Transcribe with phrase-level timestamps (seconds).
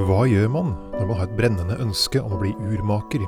[0.00, 3.20] Hva gjør man når man har et brennende ønske om å bli urmaker,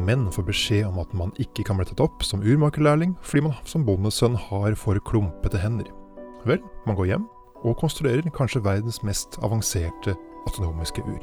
[0.00, 3.54] men får beskjed om at man ikke kan bli tatt opp som urmakerlærling fordi man
[3.68, 5.86] som bondesønn har for klumpete hender?
[6.48, 7.28] Vel, man går hjem
[7.60, 10.16] og konstruerer kanskje verdens mest avanserte
[10.48, 11.22] autonomiske ur.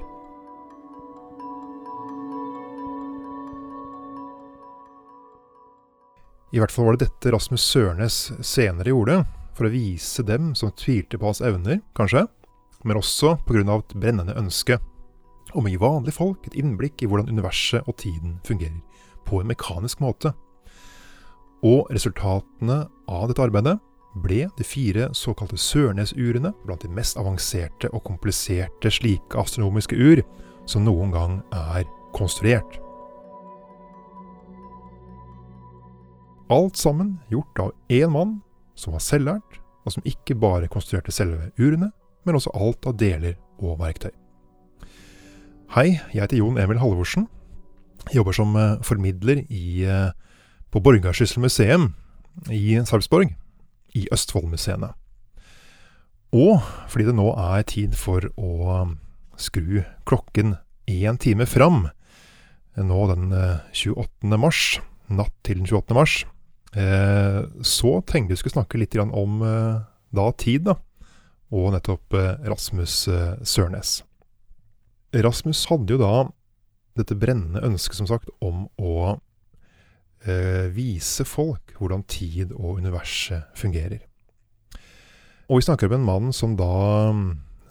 [6.56, 9.20] I hvert fall var det dette Rasmus Sørnes senere gjorde,
[9.58, 12.24] for å vise dem som tvilte på hans evner, kanskje,
[12.88, 13.64] men også pga.
[13.78, 14.80] et brennende ønske
[15.54, 18.82] om å gi vanlige folk et innblikk i hvordan universet og tiden fungerer,
[19.26, 20.34] på en mekanisk måte.
[21.64, 23.78] Og resultatene av dette arbeidet
[24.24, 30.24] ble de fire såkalte Sørnes-urene, blant de mest avanserte og kompliserte slike astronomiske ur
[30.68, 32.80] som noen gang er konstruert.
[36.50, 38.38] Alt sammen gjort av én mann
[38.80, 41.92] som var selvlært, og som ikke bare konstruerte selve urene,
[42.28, 44.12] men også alt av deler og verktøy.
[45.76, 47.26] Hei, jeg heter Jon Emil Halvorsen.
[48.08, 50.12] Jeg jobber som eh, formidler i, eh,
[50.72, 51.90] på Borgarsyssel museum
[52.54, 53.34] i Sarpsborg,
[53.96, 54.94] i Østfoldmuseene.
[56.36, 58.88] Og fordi det nå er tid for å
[59.40, 61.88] skru klokken én time fram,
[62.78, 63.32] nå den
[63.76, 64.32] 28.
[64.32, 64.64] Eh, mars,
[65.08, 65.96] natt til den 28.
[65.98, 66.18] mars,
[66.78, 70.76] så tenkte vi skulle snakke litt om da tid, da
[71.54, 74.02] og nettopp eh, Rasmus eh, Sørnes.
[75.16, 76.28] Rasmus hadde jo da
[76.98, 79.16] dette brennende ønsket, som sagt, om å
[80.26, 84.02] eh, vise folk hvordan tid og universet fungerer.
[85.48, 86.74] Og vi snakker om en mann som da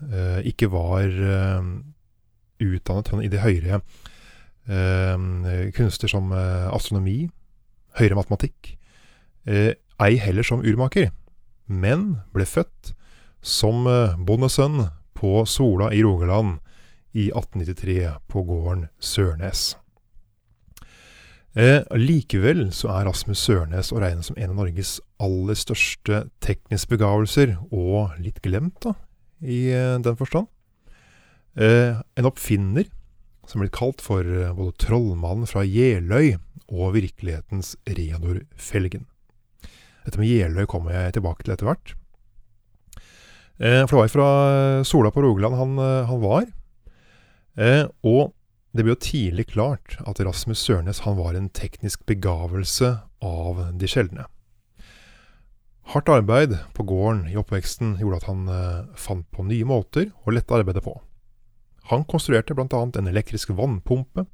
[0.09, 1.71] eh, ikke var eh,
[2.65, 3.83] utdannet i det høyere
[4.71, 7.27] eh, kunster som astronomi,
[8.01, 8.75] høyere matematikk,
[9.47, 11.13] ei heller som urmaker,
[11.71, 12.91] men ble født
[13.43, 16.59] som eh, bondesønn på Sola i Rogaland
[17.17, 19.77] i 1893 på gården Sørnes.
[21.57, 26.93] Eh, likevel så er Rasmus Sørnes å regne som en av Norges aller største tekniske
[26.93, 28.93] begavelser, og litt glemt, da,
[29.41, 30.51] i eh, den forstand.
[31.57, 32.91] Eh, en oppfinner
[33.49, 36.37] som blir kalt for eh, både trollmannen fra Jeløy
[36.67, 39.07] og virkelighetens Reodor Felgen.
[40.05, 41.95] Dette med Jeløy kommer jeg tilbake til etter hvert.
[43.59, 44.31] Eh, for det var fra
[44.79, 46.47] eh, Sola på Rogaland han, eh, han var.
[48.05, 48.35] og
[48.77, 52.91] det ble jo tidlig klart at Rasmus Sørnes han var en teknisk begavelse
[53.25, 54.27] av de sjeldne.
[55.95, 58.43] Hardt arbeid på gården i oppveksten gjorde at han
[59.01, 60.93] fant på nye måter å lette arbeidet på.
[61.89, 62.69] Han konstruerte bl.a.
[62.69, 64.27] en elektrisk vannpumpe,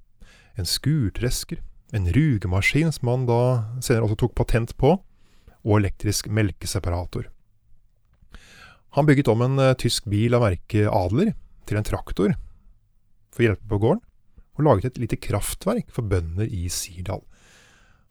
[0.59, 1.63] en skurtresker,
[1.95, 3.43] en rugemaskin som han da
[3.79, 4.97] senere også tok patent på,
[5.63, 7.29] og elektrisk melkeseparator.
[8.97, 11.33] Han bygget om en uh, tysk bil av merket Adler
[11.69, 12.35] til en traktor
[13.33, 14.03] for å hjelpe på gården,
[14.59, 17.23] og laget et lite kraftverk for bønder i Sirdal.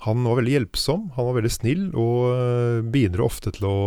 [0.08, 3.78] Han var veldig hjelpsom, han var veldig snill, og uh, bidro ofte til å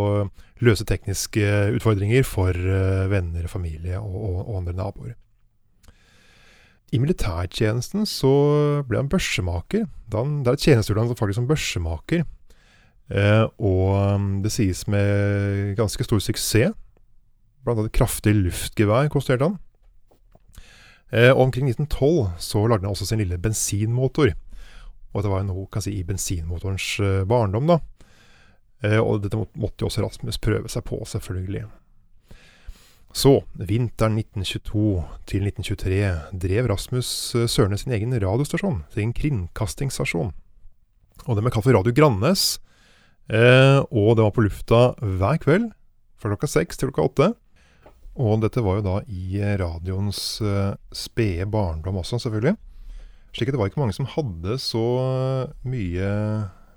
[0.63, 1.43] løse tekniske
[1.75, 2.55] utfordringer for
[3.11, 5.17] venner, familie og, og, og andre naboer.
[6.95, 8.31] I militærtjenesten så
[8.87, 9.83] ble han børsemaker.
[10.15, 12.23] Han, det er et tjenestegjorde han faktisk som børsemaker.
[13.09, 16.73] Eh, og um, det sies med ganske stor suksess.
[17.65, 19.59] Blant annet kraftig luftgevær konstruerte han.
[21.09, 24.35] Eh, omkring 1912 så lagde han også sin lille bensinmotor.
[25.15, 27.79] Og det var noe si, i bensinmotorens eh, barndom, da.
[28.83, 31.65] Eh, og dette måtte jo også Rasmus prøve seg på, selvfølgelig.
[33.15, 35.99] Så, vinteren 1922 til 1923
[36.43, 37.09] drev Rasmus
[37.39, 40.33] eh, Sørne sin egen radiostasjon, sin kringkastingsstasjon.
[41.25, 42.57] Og den ble kalt for Radio Grannes.
[43.31, 45.71] Eh, og det var på lufta hver kveld
[46.19, 47.31] fra klokka seks til klokka åtte.
[48.15, 52.55] Og dette var jo da i radioens uh, spede barndom også, selvfølgelig.
[53.35, 54.85] Slik at det var ikke mange som hadde så
[55.67, 56.09] mye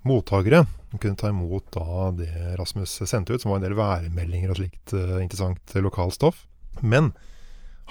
[0.09, 0.65] mottakere.
[0.91, 4.59] som kunne ta imot da det Rasmus sendte ut, som var en del værmeldinger og
[4.59, 6.47] slikt interessant lokalstoff.
[6.83, 7.13] Men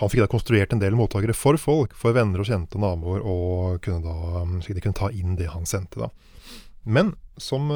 [0.01, 3.23] han fikk da konstruert en del mottakere for folk, for venner og kjente og naboer,
[3.23, 6.03] og kunne da, slik de kunne ta inn det han sendte.
[6.03, 6.11] da.
[6.83, 7.71] Men som,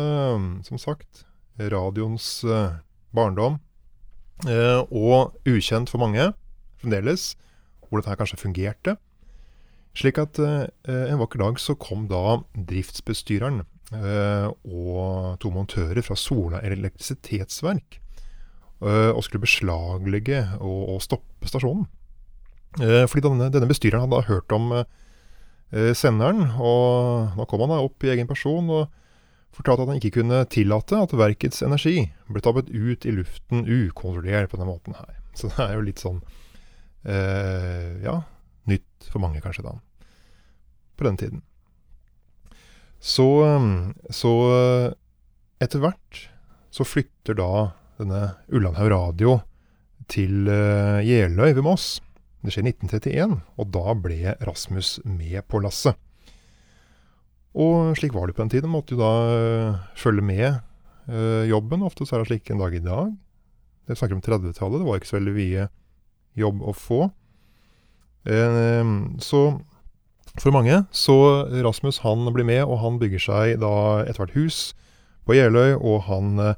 [0.68, 1.24] som sagt,
[1.56, 2.42] radioens
[3.16, 3.71] barndom Eh,
[4.48, 6.32] og ukjent for mange
[6.82, 7.36] fremdeles
[7.92, 8.96] hvor dette her kanskje fungerte.
[9.98, 13.66] Slik at eh, en vakker dag så kom da driftsbestyreren
[13.98, 18.00] eh, og to montører fra Sola elektrisitetsverk
[18.82, 21.84] og skulle beslaglegge og, stoppe stasjonen.
[22.82, 24.72] fordi denne, denne, bestyreren hadde da hørt om
[25.94, 28.88] senderen, og nå kom han da opp i egen person og
[29.56, 34.52] fortalte at han ikke kunne tillate at verkets energi ble tappet ut i luften ukontrollert
[34.52, 35.18] på denne måten her.
[35.38, 36.20] Så det er jo litt sånn
[37.08, 38.18] eh, ja,
[38.72, 39.78] nytt for mange kanskje da,
[41.00, 41.46] på den tiden.
[43.02, 43.28] Så,
[44.14, 44.32] så
[45.62, 46.20] etter hvert
[46.72, 47.52] så flytter da
[48.00, 48.22] denne
[48.54, 49.40] Ullandhaug Radio
[50.12, 52.00] til uh, Jeløy ved Moss.
[52.42, 55.98] Det skjer 1931, og da ble Rasmus med på lasset.
[57.52, 58.72] Og slik var det på den tiden.
[58.72, 60.62] Måtte jo da uh, følge med
[61.12, 61.84] uh, jobben.
[61.84, 63.12] Ofte så er det slik en dag i dag.
[63.90, 64.80] Det snakker om 30-tallet.
[64.80, 65.68] Det var ikke så veldig mye
[66.40, 67.02] jobb å få.
[69.20, 69.42] så
[70.38, 71.16] for mange så
[71.66, 73.72] Rasmus han blir med, og han bygger seg da
[74.06, 74.60] etter hvert hus
[75.26, 76.56] på Jeløy, og han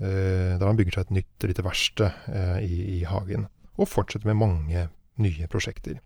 [0.00, 3.50] Eh, der han bygger seg et nytt lite verksted eh, i, i, hagen.
[3.76, 4.86] Og fortsetter med mange
[5.20, 5.98] nye prosjekter.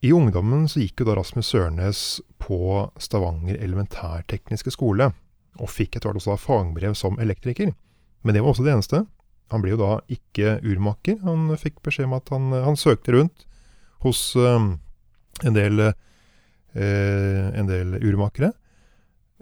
[0.00, 2.00] I ungdommen så gikk jo da Rasmus Sørnes
[2.38, 2.58] på
[3.02, 5.10] Stavanger elementærtekniske skole,
[5.58, 7.72] og fikk etter hvert også da fagbrev som elektriker.
[8.22, 9.02] Men det var også det eneste.
[9.50, 11.18] Han ble jo da ikke urmaker.
[11.24, 13.46] Han fikk beskjed om at han, han søkte rundt
[14.04, 14.76] hos um,
[15.42, 18.52] en del, uh, en del urmakere.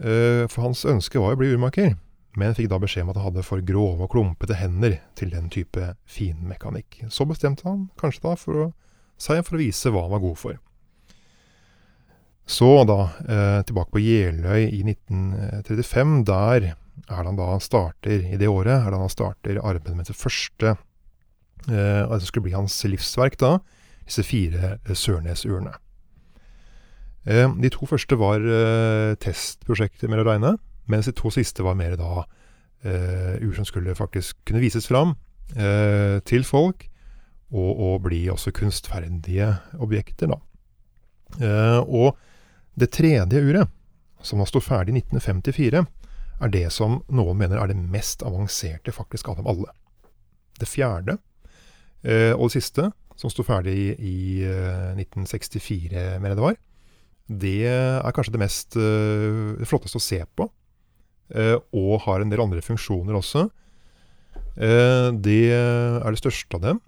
[0.00, 1.94] Uh, for hans ønske var å bli urmaker,
[2.36, 5.52] men fikk da beskjed om at han hadde for grove og klumpete hender til den
[5.52, 7.02] type finmekanikk.
[7.12, 8.70] Så bestemte han kanskje da for å,
[9.20, 10.58] seg for å vise hva han var god for.
[12.46, 16.20] Så da, eh, tilbake på Jeløy i 1935.
[16.28, 16.74] Der
[17.10, 20.76] er han da starter, i det året, er det han starter arbeidet med det første
[21.70, 23.56] eh, altså skulle bli hans livsverk da,
[24.06, 25.74] disse fire eh, Sørnes-urene.
[27.26, 31.78] Eh, de to første var eh, testprosjekter med å regne, mens de to siste var
[31.78, 32.26] mer da
[32.86, 35.16] ur som skulle faktisk kunne vises fram
[35.48, 36.84] til folk,
[37.52, 40.38] og, og, bli også kunstferdige objekter, da.
[41.86, 42.16] og
[42.74, 43.70] det tredje uret,
[44.22, 45.84] som da sto ferdig i 1954,
[46.42, 49.70] er det som noen mener er det mest avanserte faktisk av dem alle.
[50.58, 51.16] Det fjerde,
[52.34, 54.18] og det siste, som sto ferdig i, i
[54.98, 56.58] 1964, mener jeg det var,
[57.26, 60.48] det er kanskje det mest eh, det flotteste å se på.
[61.26, 63.48] Uh, og har en del andre funksjoner også.
[64.54, 66.78] Uh, det er det største av dem.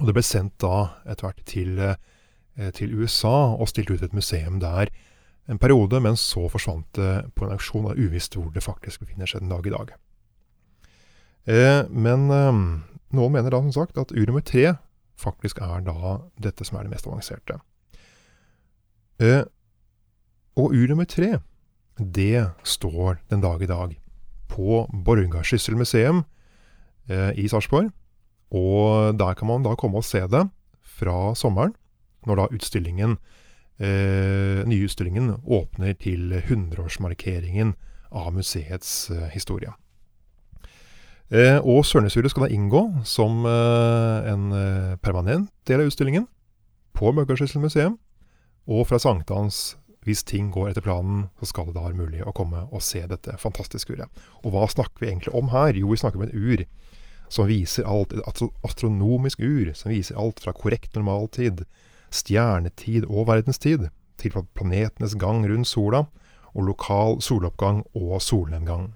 [0.00, 1.80] Og det ble sendt da etter hvert til,
[2.76, 4.88] til, USA og stilt ut et museum der
[5.50, 7.90] en periode, men så forsvant det på en auksjon.
[7.90, 9.92] Og uvisst hvor det faktisk befinner seg den dag i dag.
[11.90, 12.30] men
[13.10, 14.72] noen mener da som sagt at ur nummer tre
[15.20, 17.58] faktisk er da dette som er det mest avanserte.
[19.20, 19.44] Eh,
[20.56, 21.38] og ur nummer tre,
[21.98, 23.96] det står den dag i dag
[24.50, 26.24] på Borgarsyssel museum
[27.08, 27.90] eh, i Sarpsborg.
[28.50, 30.46] Og der kan man da komme og se det
[30.82, 31.76] fra sommeren,
[32.26, 33.18] når da utstillingen,
[33.78, 37.76] eh, nye utstillingen åpner til 100-årsmarkeringen
[38.10, 39.72] av museets eh, historie.
[41.30, 46.26] Eh, og Sørnesuret skal da inngå som eh, en eh, permanent del av utstillingen
[46.98, 48.00] på Borgarsyssel museum.
[48.66, 49.76] Og fra sankthans,
[50.06, 53.04] hvis ting går etter planen, så skal det da være mulig å komme og se
[53.06, 54.10] dette fantastiske uret.
[54.42, 55.78] Og hva snakker vi egentlig om her?
[55.78, 56.66] Jo, vi snakker om et ur
[57.30, 58.12] som viser alt.
[58.12, 61.64] Et astronomisk ur som viser alt fra korrekt normaltid,
[62.10, 63.88] stjernetid og verdenstid,
[64.20, 66.04] til planetenes gang rundt sola,
[66.52, 68.90] og lokal soloppgang og solnedgang.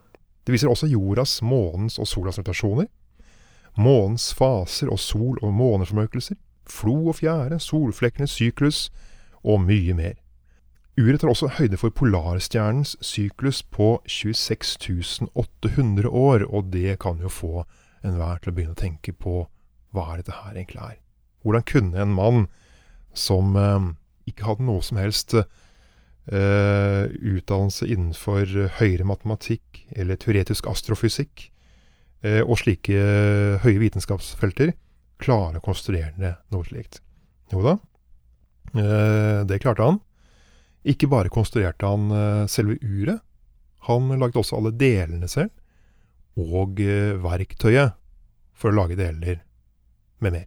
[0.45, 2.91] Det viser også jordas, månens og solas rotasjoner,
[3.79, 8.91] månens faser og sol- og måneformørkelser, flo og fjære, solflekkenes syklus,
[9.45, 10.19] og mye mer.
[10.99, 17.29] Uret tar også høyde for polarstjernens syklus på 26 800 år, og det kan jo
[17.29, 17.65] få
[18.05, 19.45] enhver til å begynne å tenke på
[19.95, 21.01] hva er dette her egentlig er.
[21.45, 22.47] Hvordan kunne en mann
[23.15, 23.91] som eh,
[24.31, 25.45] ikke hadde noe som helst eh,
[27.09, 31.49] utdannelse innenfor høyere matematikk eller teoretisk astrofysikk
[32.25, 33.09] eh, og slike
[33.65, 34.75] høye vitenskapsfelter,
[35.23, 37.03] klare å konstruere noe slikt?
[37.53, 37.77] Jo da,
[38.75, 40.01] Eh, det klarte han.
[40.85, 43.23] Ikke bare konstruerte han eh, selve uret,
[43.89, 45.53] han lagde også alle delene selv,
[46.41, 47.95] og eh, verktøyet
[48.55, 49.43] for å lage deler
[50.23, 50.47] med mer.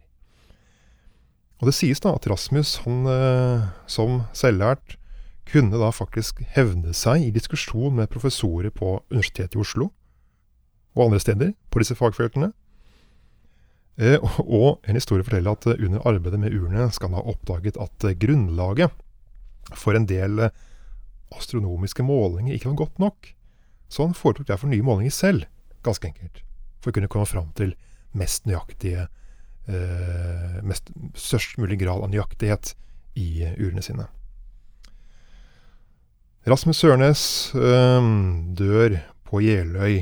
[1.58, 3.02] Og det sies da at Rasmus, han
[3.90, 4.94] som selvlært,
[5.48, 9.88] kunne da faktisk hevne seg i diskusjon med professorer på Universitetet i Oslo
[10.94, 12.52] og andre steder på disse fagfeltene,
[13.98, 17.80] Eh, og en historie forteller at eh, under arbeidet med urene skal han ha oppdaget
[17.82, 18.94] at eh, grunnlaget
[19.74, 20.44] for en del
[21.34, 23.32] astronomiske målinger ikke var godt nok.
[23.90, 25.48] Så han foretok derfor nye målinger selv,
[25.88, 26.42] ganske enkelt,
[26.82, 27.74] for å kunne komme fram til
[28.16, 29.08] mest nøyaktige
[29.68, 32.74] eh, mest, Størst mulig grad av nøyaktighet
[33.18, 33.28] i
[33.58, 34.08] urene sine.
[36.48, 37.22] Rasmus Sørnes
[37.58, 38.08] øh,
[38.56, 39.98] dør på Jeløy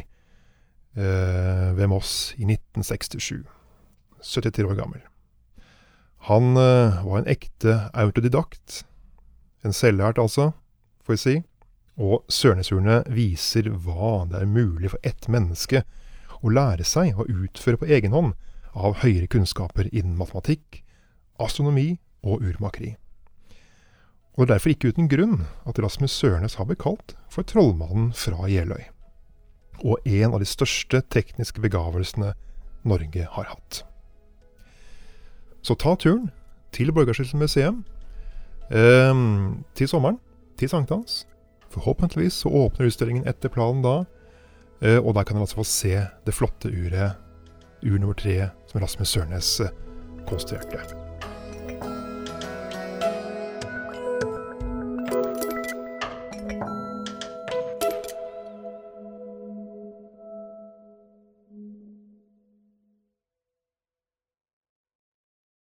[0.94, 3.42] øh, ved Moss i 1967.
[4.22, 5.02] 73 år gammel.
[6.28, 8.84] Han øh, var en ekte autodidakt.
[9.64, 10.50] En selvlært, altså,
[11.06, 11.34] får vi si.
[11.96, 15.82] Og Sørnesurene viser hva det er mulig for ett menneske
[16.44, 18.34] å lære seg å utføre på egen hånd
[18.76, 20.82] av høyere kunnskaper innen matematikk,
[21.40, 22.94] astronomi og urmakeri.
[24.36, 28.10] Og det er derfor ikke uten grunn at Rasmus Sørnes har blitt kalt for trollmannen
[28.12, 28.84] fra Jeløy.
[29.80, 32.34] Og en av de største tekniske begavelsene
[32.86, 33.80] Norge har hatt.
[35.64, 36.28] Så ta turen
[36.76, 37.80] til Borgarskilt museum
[38.68, 39.24] eh,
[39.74, 40.20] til sommeren,
[40.60, 41.24] til sankthans.
[41.76, 43.96] Forhåpentligvis så åpner utstillingen etter planen da,
[44.80, 47.20] eh, og der kan dere altså få se det flotte uret,
[47.84, 49.74] ur nummer tre, som Rasmus Sørnes eh,
[50.28, 51.05] konstruerte.